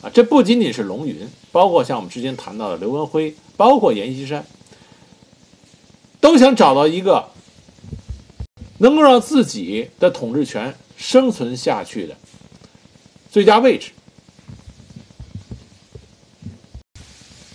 [0.02, 4.46] 啊，这不仅仅是龙云，包括像我们之前谈到的刘文辉，包括阎锡山，
[6.22, 7.30] 都想找到一个
[8.78, 12.16] 能够让自己的统治权生存下去的
[13.30, 13.92] 最佳位置。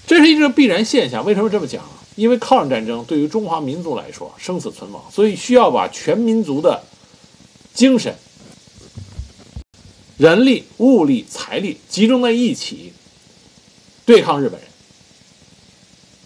[0.06, 1.24] 这是一个必然现象。
[1.24, 1.82] 为什么这么讲？
[2.16, 6.82] 因为抗日战争对于中华民族来说生死存亡，所以需要把全民族的
[7.74, 8.16] 精神、
[10.16, 12.92] 人力、物力、财力集中在一起
[14.06, 14.68] 对抗日本人。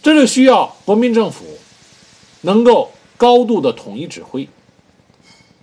[0.02, 1.44] 这就需要国民政府
[2.42, 4.48] 能够高度的统一指挥。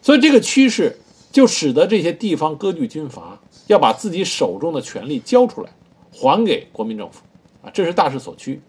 [0.02, 1.00] 所以这个趋势
[1.32, 5.70] 就使得这些地方割据军阀要把自己手中的权力交出来，
[6.12, 7.22] 还给国民政府
[7.62, 7.70] 啊。
[7.74, 8.62] 这是大势所趋。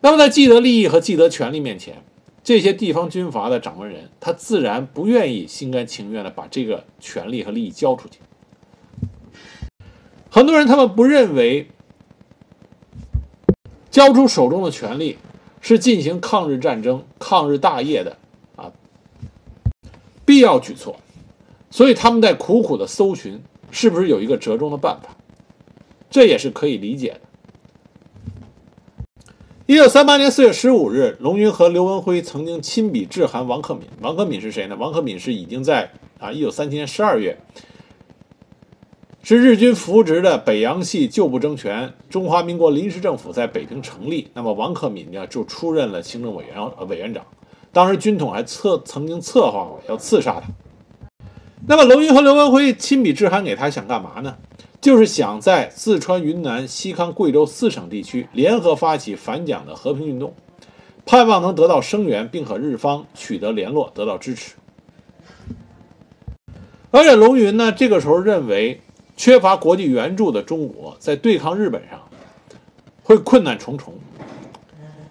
[0.00, 2.04] 那么，在既得利益和既得权利面前，
[2.44, 8.20] 这些地方军阀的掌门人，他自然不愿意心甘情愿的把这个权利和利益交出去。
[10.30, 11.66] 很多人他们不认为
[13.90, 15.18] 交出手中的权力
[15.68, 18.16] 是进行抗日战争、抗日大业的
[18.56, 18.72] 啊
[20.24, 20.96] 必要举措，
[21.70, 25.14] 所以他们在苦苦的搜寻是不是有一个折中的办法，
[26.08, 27.20] 这也是可以理解的。
[29.66, 33.86] 一九三八年四月十五日，龙云和刘文辉曾经亲笔致函王克敏。
[34.00, 34.76] 王克敏是谁呢？
[34.78, 37.36] 王克敏是已经在啊一九三七年十二月
[39.28, 44.30] 是日军扶植的北洋系旧部政权，中华民国临时政府在北平成立。
[44.32, 47.26] 那么王克敏呢，就出任了行政委员委员长。
[47.70, 50.48] 当时军统还策曾经策划过要刺杀他。
[51.66, 54.34] 那么龙云和刘文辉亲笔致函给他，想干嘛呢？
[54.80, 60.32] 就是想在四川、云南、西康、贵州四省地区联合发起反蒋的和平运动，
[61.04, 64.54] 盼望能得到声援，并和日方取得联络，得到支持。
[66.90, 68.80] 而且龙云呢，这个时候认为。
[69.18, 72.00] 缺乏国际援助的中国，在对抗日本上
[73.02, 73.92] 会困难重重。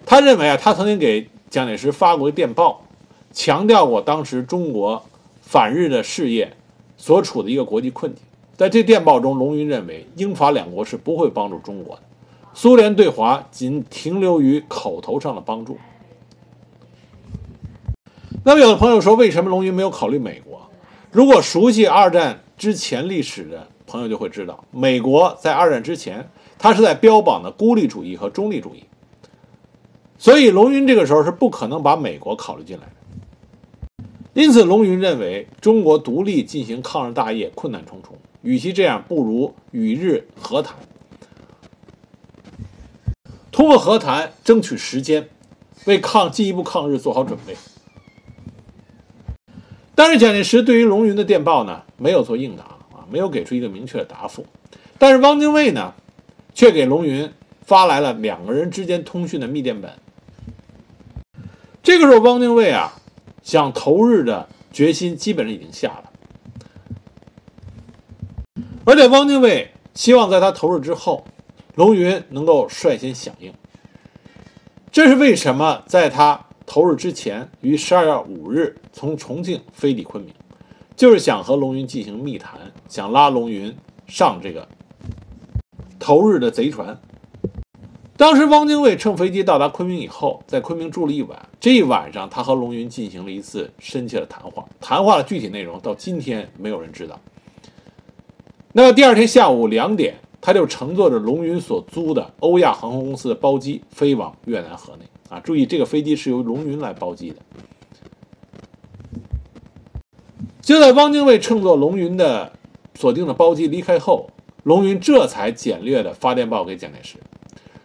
[0.06, 2.80] 他认为啊，他曾经给蒋介石发过电报，
[3.34, 5.04] 强调过当时中国
[5.42, 6.56] 反日的事业
[6.96, 8.22] 所处的一个国际困境。
[8.56, 12.02] 在这电报中，龙云认为英法两国是不会帮助中国的，
[12.54, 15.76] 苏联对华仅停留于口头上的帮助。
[18.42, 20.66] 那么，有的朋友说，为什么龙云没有考虑美国？
[21.10, 28.84] 如果熟悉二战之前历史的，朋友就会知道，美国在二战之前，他是在标榜的孤立主义和中立主义，
[30.18, 32.92] 所以龙云这个时候是不可能把美国考虑进来的。
[34.34, 40.76] 因此，龙云认为中国独立进行抗日大业困难重重，与其这样，不如与日和谈，
[43.50, 45.28] 通过和谈争取时间，
[45.86, 47.56] 为抗进一步抗日做好准备。
[49.96, 52.77] 但是蒋介石对于龙云的电报呢，没有做应答。
[53.10, 54.46] 没有给出一个明确的答复，
[54.98, 55.94] 但是汪精卫呢，
[56.54, 57.30] 却给龙云
[57.62, 59.92] 发来了两个人之间通讯的密电本。
[61.82, 62.92] 这个时候，汪精卫啊，
[63.42, 66.12] 想投日的决心基本上已经下了，
[68.84, 71.24] 而且汪精卫希望在他投日之后，
[71.74, 73.52] 龙云能够率先响应。
[74.90, 80.32] 这是为什么在他投日之前，于十二月五日从重庆飞抵昆明。
[80.98, 82.58] 就是想和龙云进行密谈，
[82.88, 83.72] 想拉龙云
[84.08, 84.66] 上这个
[85.96, 86.98] 投日的贼船。
[88.16, 91.48] 当时汪精卫乘飞机到达昆明以后，在昆明住了一晚。
[91.60, 94.68] 这一晚上，他和龙云进行了一次深切的谈话。
[94.80, 97.20] 谈话的具体内容到今天没有人知道。
[98.72, 105.04] 那么第二天下午两点，他就乘坐着龙云所租的欧亚航空公司的包机飞往越南河内。
[105.28, 107.36] 啊，注意这个飞机是由龙云来包机的。
[110.68, 112.52] 就在汪精卫乘坐龙云的
[112.94, 114.28] 锁定的包机离开后，
[114.64, 117.16] 龙云这才简略地发电报给蒋介石，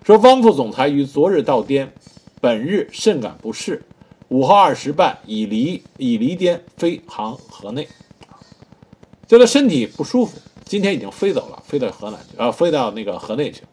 [0.04, 1.93] 说：“汪副总裁于昨日到滇，
[2.41, 3.82] 本日甚感不适，
[4.28, 7.88] 午后二时半已离已离滇飞航河内。
[9.28, 13.67] 就他身体不舒服，今天已经飞走了，飞到河南去，啊，飞到那个河内去了。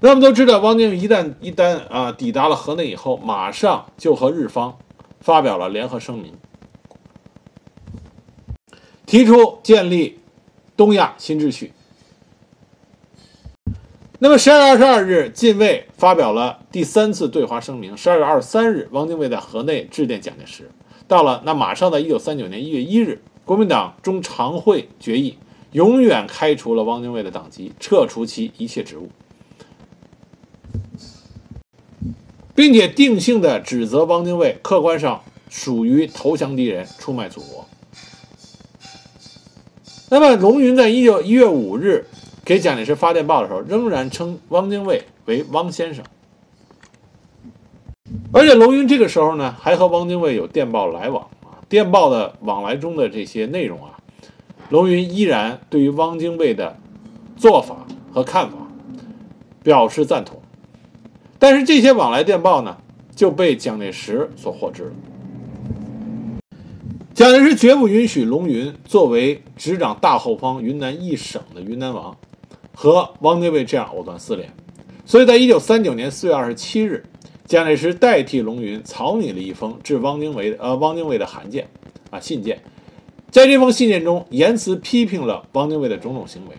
[0.00, 4.76] 那我们都知道，汪精卫一旦一旦啊抵达了河内以后，马上就和日方
[5.20, 6.34] 发表了联合声明。”
[9.10, 10.20] 提出建立
[10.76, 11.72] 东亚新秩序。
[14.20, 17.96] 那么，十二月二十二日，近卫发表了第三次对华声明。
[17.96, 20.70] 十二月二十三日，汪精卫在河内致电蒋介石。
[21.08, 25.36] 到了那马上，在一九三九年一月一日，国民党中常会决议，
[25.72, 29.08] 永远开除了汪精卫的党籍，撤除其一切职务，
[32.54, 37.66] 并且定性的指责汪精卫客观上属于投降敌人，出卖祖国。
[40.12, 42.04] 那么，龙云在一九一月五日
[42.44, 46.04] 给蒋介石发电报的时候，仍然称汪精卫为汪先生。
[48.32, 51.62] 而且，龙云这个时候呢，还和汪精卫有电报来往啊。
[51.68, 54.00] 电报的往来中的这些内容啊，
[54.70, 56.76] 龙云依然对于汪精卫的
[57.36, 58.56] 做法和看法
[59.62, 60.42] 表示赞同。
[61.38, 62.76] 但是，这些往来电报呢，
[63.14, 64.92] 就被蒋介石所获知了。
[67.20, 72.16] 蒋介石绝不允许龙云作为执掌大后方云南一省的云南王，
[72.72, 74.50] 和汪精卫这样藕断丝连。
[75.04, 77.04] 所以在一九三九年四月二十七日，
[77.44, 81.68] 蒋介石代替龙云草拟了一封致汪精卫呃汪精卫的函件，
[82.08, 82.58] 啊信件，
[83.30, 86.56] 在这封信件中，言辞批评了汪精卫的种种行为。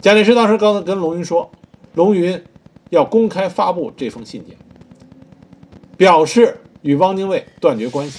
[0.00, 1.48] 蒋介石当时刚才跟龙云说，
[1.94, 2.42] 龙云
[2.88, 4.56] 要公开发布这封信件，
[5.96, 8.18] 表示与汪精卫断绝关系。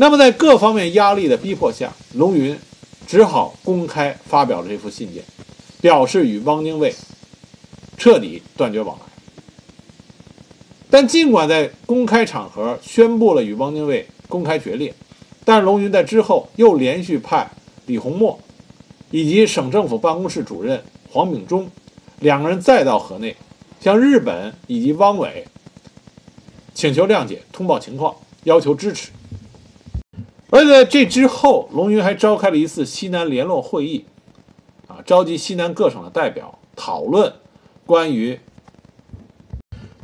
[0.00, 2.58] 那么，在各方面压力的逼迫下，龙云
[3.06, 5.22] 只好公开发表了这封信件，
[5.82, 6.94] 表示与汪精卫
[7.98, 9.04] 彻底断绝往来。
[10.88, 14.94] 但尽管在公开场合宣布了与汪精卫公开决裂，
[15.44, 17.50] 但龙云在之后又连续派
[17.84, 18.40] 李洪墨
[19.10, 21.70] 以及省政府办公室主任黄秉忠
[22.20, 23.36] 两个人再到河内，
[23.82, 25.46] 向日本以及汪伪
[26.72, 29.10] 请求谅解，通报情况，要求支持。
[30.50, 34.04] 而在这之后，龙云还召开了一次西南联络会议，
[34.88, 37.32] 啊，召集西南各省的代表讨论
[37.86, 38.40] 关于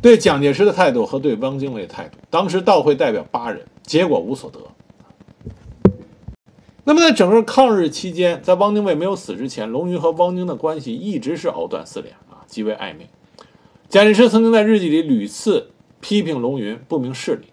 [0.00, 2.18] 对蒋介石的态度和对汪精卫的态度。
[2.30, 4.60] 当时到会代表八人，结果无所得。
[6.84, 13.08] 那么在整个抗日期间，在汪精卫没有死之前，龙云和汪精的关系一直是藕断丝连啊，极为暧昧。
[13.88, 15.70] 蒋介石曾经在日记里屡次
[16.00, 17.48] 批评龙云不明事理。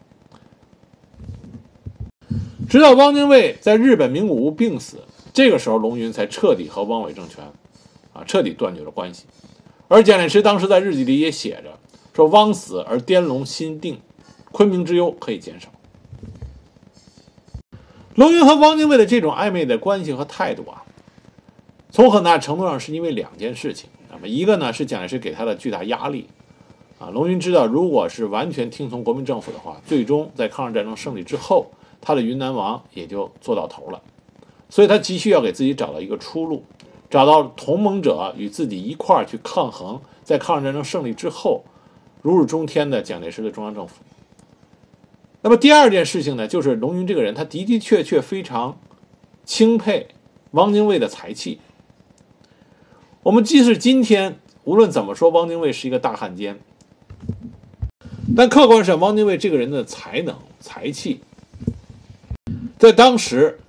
[2.74, 4.98] 直到汪精卫在日本名古屋病死，
[5.32, 7.44] 这个时候龙云才彻底和汪伪政权，
[8.14, 9.26] 啊，彻底断绝了关系。
[9.88, 11.78] 而蒋介石当时在日记里也写着
[12.16, 14.00] 说：“汪死而滇龙心定，
[14.52, 15.70] 昆明之忧可以减少。”
[18.16, 20.82] 龙云和汪精卫的这种暧昧的关系和态度啊，
[21.92, 23.88] 从很大程度上是因为两件事情。
[24.12, 26.28] 那么一个呢是蒋介石给他的巨大压力，
[26.98, 31.68] 啊，龙云知道，如果是完全听从国民政府的话，最终在抗日战争胜利之后。
[32.06, 34.02] 他的云南王也就做到头了，
[34.70, 36.66] 所以他急需要给自己找到一个出路，
[37.10, 41.64] 找到同盟者与自己一块儿去抗衡，在抗日战争胜利之后
[42.22, 44.04] 如日中天的蒋介石的中央政府。
[45.42, 48.78] 那么第二件事情呢，就是龙云这个人，他的的确确非常
[49.46, 50.10] 钦佩
[50.52, 51.62] 汪精卫的才气。
[53.22, 56.60] 我们即使今天无论怎么说，汪精卫是一个大汉奸，
[58.36, 61.22] 但客观上，汪精卫这个人的才能、才气。
[62.84, 63.62] 在当时，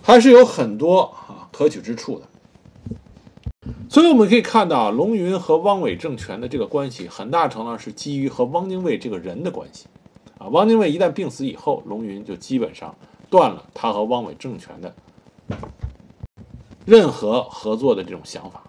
[0.00, 2.28] 还是有很多啊可取之处的。
[3.90, 9.86] 所以我们可以看到，龙云和汪伪政权的这个关系，很大程度上是基于和汪精卫这个人的关系。
[10.38, 12.94] 啊，汪精卫一旦病死以后，龙云就基本上
[13.28, 14.94] 断了他和汪伪政权的
[16.84, 18.62] 任何合作的这种想法。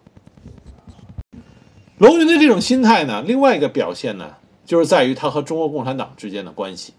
[2.00, 6.94] 龙云的这种心态呢，另外一个表现呢，就是在于他和中国共产党之间的关系。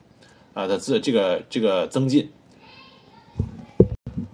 [0.54, 2.30] 啊的这这个这个增进，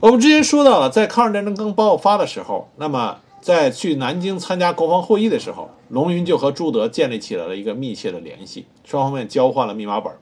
[0.01, 10.13] 我们之前说到了，在抗日战争刚爆发的时候，那么在去南京参加国防会议的时候，龙云就和朱德建立起来了一个密切的联系，双方面交换了密码本。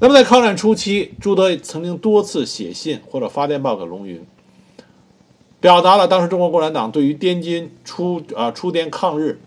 [0.00, 4.24] 那么在抗战初期，朱德曾经多次写信或者发电报给龙云，
[5.60, 9.40] 表达了当时中国共产党对于滇军出啊出滇抗日。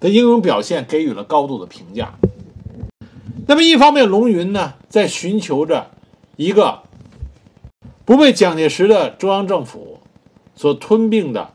[0.00, 2.14] 的英勇表现给予了高度的评价。
[3.46, 5.90] 那么，一方面，龙云呢在寻求着
[6.36, 6.82] 一个
[8.04, 10.00] 不被蒋介石的中央政府
[10.54, 11.54] 所吞并的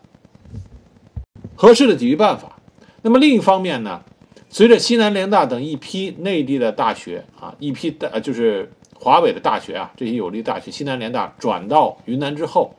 [1.55, 2.55] 合适的抵御办法；
[3.01, 4.01] 那么，另一方面呢，
[4.49, 12.73] 随着西南联大等一批内地的大学啊，一批大就是华北的大学啊，这些有利大学，西南联大转到云南之后，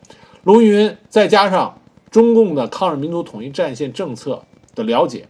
[0.45, 1.79] 龙云再加上
[2.11, 4.43] 中共的抗日民族统一战线政策
[4.75, 5.29] 的了解。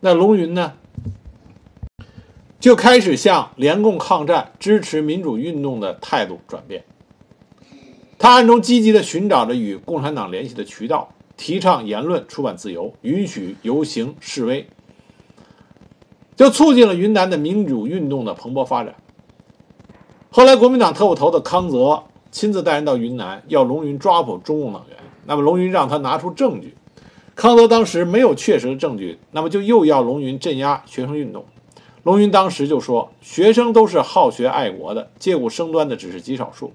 [0.00, 0.74] 那龙云呢，
[2.60, 6.84] 就开始向联共抗战、支持民主运动的态度转变。
[8.16, 14.68] 他暗中积极地寻找着与共产党联系的渠道，提倡言论出版自由，允许游行示威，
[16.36, 18.94] 就促进了云南的民主运动的蓬勃发展。
[20.30, 24.96] 后来，国民党特务头子康泽亲自带人到云南，要龙云抓捕中共党员。
[25.26, 26.76] 那么，龙云让他拿出证据。
[27.38, 31.44] 康德当时没有确实的证据，那么就又要龙云镇压学生运动。
[32.02, 36.72] 龙云当时就说：“学生都是好学爱国的，借故生端的只是极少数。”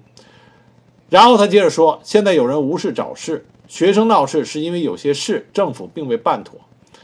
[1.10, 6.58] 然后他接着说：“现在有人无事找事，学生闹事是因为有些事政府并未办妥，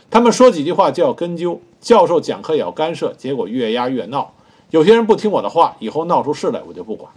[0.08, 4.32] 他们说几句话就要根究，教授讲课也要干涉，结果越压越闹。
[4.70, 7.12] 有些人不听我的话，以后闹出事来我就不管。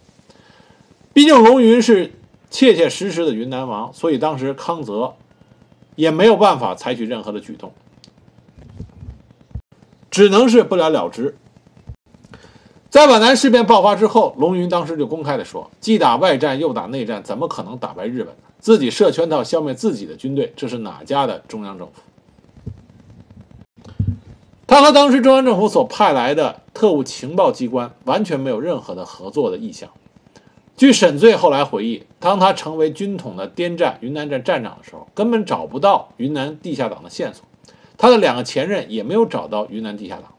[1.14, 2.12] 毕竟龙云是
[2.50, 5.14] 切切实实的云南王，所以当时康泽。”
[5.96, 7.72] 也没有办法采取任何的举动，
[10.10, 11.36] 只能是不了了之。
[12.90, 18.44] 在皖南事变爆发之后，龙云当时就公开的说：“既打外战又打内战，怎么可能打败日本呢？
[18.60, 21.94] 自己设圈套消灭自己的军队，这是哪家的中央政府？”
[24.68, 29.90] 他和当时中央政府所派来的特务情报机关完全没有任何的合作的意向。
[30.76, 37.46] 据沈醉后来回忆，当他成为军统的滇站、云南站站长的时候，根本找不到云南地下党的线索。
[37.98, 40.34] 他的两个前任也没有找到云南地下党。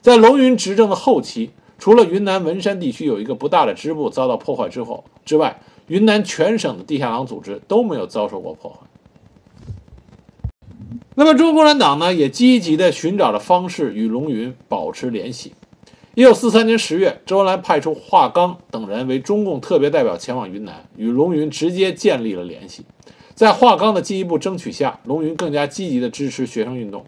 [0.00, 8.78] 在龙云执政的后期，除了云南文山地区有一个不大的支部遭到破坏之后之外，云南全省的地下党组织都没有遭受过破坏。
[11.14, 15.54] 那么，中国共产党呢，也积极地寻找着方式与龙云保持联系。
[16.16, 22.86] 一九四三年十月，周恩来派出华刚等人为中共特别代表前往云南，与龙云直接建立了联系。
[23.34, 27.04] 在华冈的进一步争取下，龙云更加积极地支持学生运动，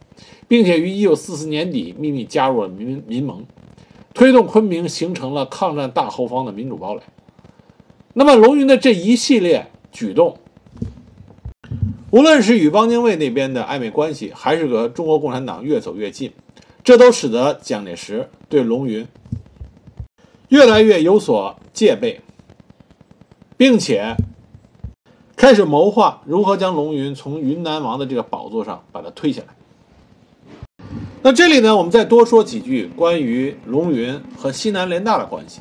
[0.47, 3.47] 并且于1944年底秘密加入了民民盟，
[4.13, 7.01] 推动昆明形成了抗战大后方的民主堡垒。
[8.13, 10.37] 那么，龙云的这一系列举动，
[12.11, 16.31] 无论是与汪精卫那边的暧昧关系，还是和中国共产党越走越近，
[16.89, 19.07] 这都使得蒋介石对龙云
[20.49, 22.22] 越来越有所戒备，
[23.59, 24.16] 并且。
[25.36, 30.86] 开始谋划如何将龙云从云南王的这个宝座上把他推下来。
[31.20, 35.61] 那这里呢，我们再多说几句关于龙云和西南联大的关系。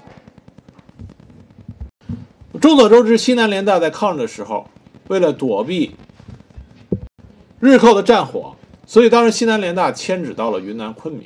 [2.61, 4.69] 众所周知，西南联大在抗日的时候，
[5.09, 5.93] 为了躲避
[7.59, 8.55] 日寇的战火，
[8.87, 11.25] 所以当时西南联大迁址到了云南昆明。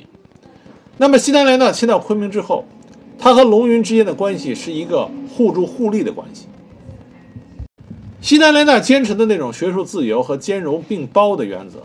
[0.98, 2.66] 那么西南联大迁到昆明之后，
[3.18, 6.46] 他和龙云之间的关系是一个互助互利的关系。
[8.20, 11.84] 西南联大坚持的那种学术自由和兼容并包的原则，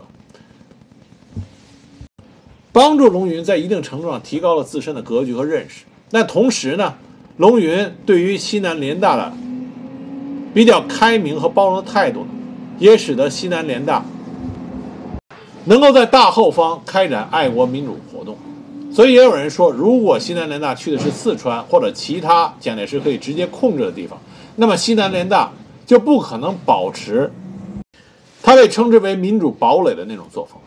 [2.72, 5.84] 帮助龙云在一定程度上提高了自身的格局和认识。
[6.10, 6.94] 那同时呢，
[7.36, 9.32] 龙云对于西南联大的
[10.54, 12.26] 比较开明和包容的态度，
[12.78, 14.04] 也使得西南联大
[15.68, 18.36] 能够在大后方开展爱国民主活动。
[18.92, 24.18] 所以也有人说，如果西南联大去的是四川或者其他蒋介石可以直接控制的地方，
[24.56, 25.52] 那么西南联大。
[25.88, 27.32] 就不可能保持
[28.42, 30.60] 他被称之为民主堡垒的那种作风。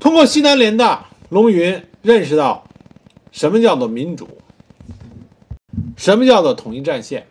[0.00, 2.64] 通过西南联大，龙云认识到
[3.30, 4.26] 什么叫做民主，
[5.98, 7.26] 什么叫做统一战线。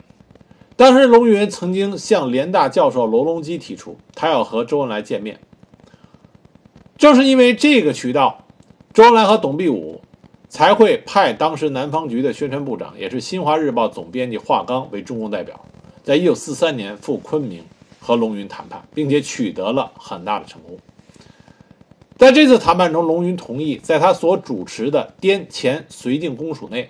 [0.77, 5.39] 当时，龙云曾经向联大教授罗隆基提出，他要和周恩来见面。
[6.97, 8.45] 正是因为这个渠道，
[8.93, 10.01] 周恩来和董必武。
[10.49, 15.59] 才会派当时南方局的宣传部长，也是《新华日报》总编辑华刚为中共代表，
[16.03, 17.65] 在一九四三年赴昆明
[17.99, 20.77] 和龙云谈判，并且取得了很大的成功。
[22.15, 26.89] 在这次谈判中，龙云同意在他所主持的滇黔绥靖公署内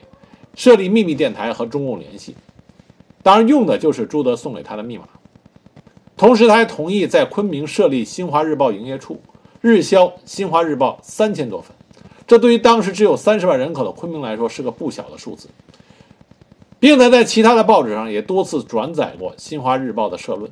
[0.54, 2.36] 设立秘密电台和中共联系，
[3.28, 5.04] 当然用的就是朱德送给他的密码。
[6.16, 9.20] 同时，他还同意在昆明设立《新华日报》营业处，
[9.60, 11.76] 日销《新华日报》三千多份。
[12.26, 15.50] 这对于当时只有三十万人口的昆明来说是个不小的数字，
[16.80, 20.50] 并且在其他的报纸上也多次转载过《新华日报》的社论。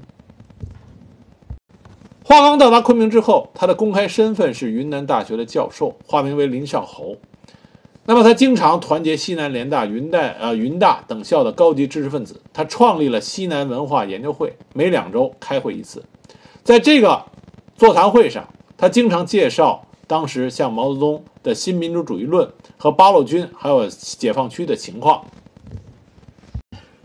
[2.26, 7.16] 华刚到达昆明之后，他的公开身份是云南大学的教授，化名为林少侯。
[8.06, 16.04] 那么他经常团结西南联大、云大、呃云大等校的高级知识分子，他创立了西南文化研究会，每两周开会一次。
[16.64, 17.26] 在这个
[17.76, 18.48] 座谈会上，
[18.78, 19.82] 他经常介绍。
[20.08, 22.48] 当时像毛泽东的新民主主义论
[22.78, 25.26] 和八路军还有解放区的情况，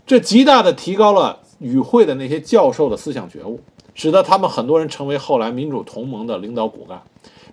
[0.05, 3.59] 这极大的提高了与会的那些教授的思想觉悟，
[3.95, 7.01] 使得他们很多人成为后来民主同盟的领导骨干，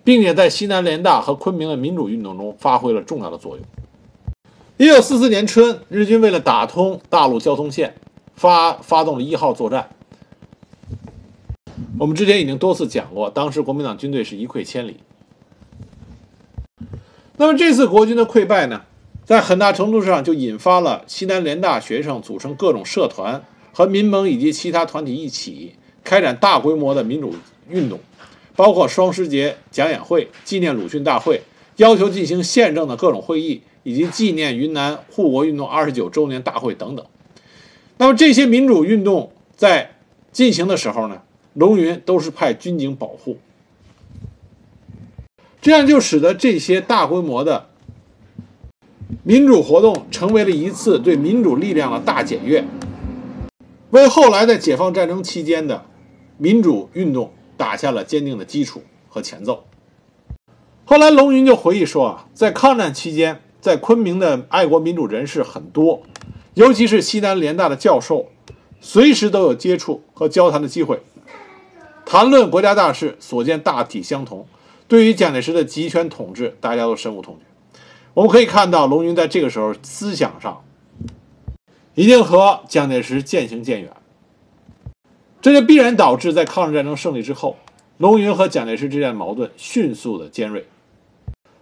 [0.03, 3.65] 并且在西南联大和昆明的民主运动中发挥了重要的作用。
[4.77, 7.95] 一九四四年春，日军为了打通大陆交通线，
[8.35, 9.89] 发发动了一号作战。
[11.97, 14.97] 我们之前已经多次讲过，当时国民党军队是一溃千里。
[17.35, 18.83] 那么这次国军的溃败呢，
[19.25, 23.43] 在很大程度上就引发了西南联大学生组成各种社团，
[23.73, 27.33] 和民盟以及其他团体一起开展大规模的民主
[27.69, 27.99] 运动，
[28.59, 31.43] 包括双十节讲演会、纪念鲁迅大会、
[31.77, 37.05] 要求进行宪政的各种会议，以及纪念云南护国运动二十九周年大会等等。
[37.99, 39.95] 那么这些民主运动在
[40.33, 41.21] 进行的时候呢，
[41.53, 43.37] 龙云都是派军警保护。
[45.61, 47.67] 这样就使得这些大规模的
[49.23, 52.65] 民主活动成为了一次对民主力量的大检阅，
[53.91, 55.85] 为后来在解放战争期间的
[56.37, 59.65] 民主运动打下了坚定的基础和前奏。
[60.85, 66.01] 后来，龙云就回忆说啊，在抗战期间，在昆明的爱国民主人士很多，
[66.53, 68.27] 尤其是西南联大的教授，
[68.79, 71.01] 随时都有接触和交谈的机会，
[72.05, 74.47] 谈论国家大事，所见大体相同。
[74.87, 77.45] 对于蒋介石的集权统治，大家都深恶痛绝。
[78.13, 80.63] 我们可以看到，龙云在这个时候思想上
[81.93, 83.91] 已经和蒋介石渐行渐远，
[85.41, 87.55] 这就必然导致在抗日战争胜利之后，
[87.97, 90.65] 龙云和蒋介石之间的矛盾迅速的尖锐，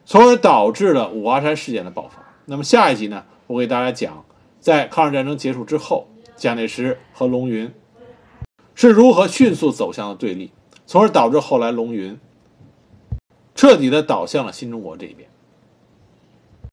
[0.06, 2.24] 从而导致了五华山事件的爆发。
[2.46, 4.26] 那么下一集呢，我给大家讲，
[4.60, 7.72] 在抗日战争结束之后，蒋介石和龙云
[8.74, 10.52] 是如何迅速走向了对立，
[10.86, 12.18] 从而导致后来龙云。
[13.54, 15.28] 彻底的倒向了新中国这一边。